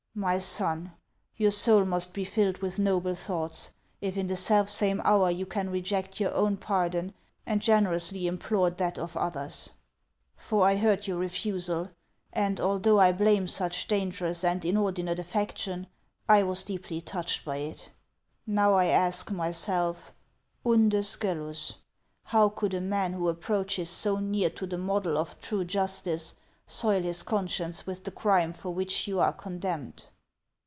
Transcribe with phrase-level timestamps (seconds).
[0.31, 0.91] "My son,
[1.37, 5.45] your soul must be filled with noble thoughts, if in the self same hour you
[5.45, 7.13] can reject your own par HANS OF ICELAND.
[7.45, 9.71] 467 don and generously implore that of others.
[10.35, 11.91] For I heard your refusal;
[12.33, 15.87] and although I blame such danger ous and inordinate affection,
[16.27, 17.89] I was deeply touched by it.
[18.45, 20.13] Now I ask myself,—
[20.65, 21.77] unde scelus?—
[22.33, 26.35] how could a man who approaches so near to the model of true jus tice
[26.67, 30.05] soil his conscience with the crime for which you are condemned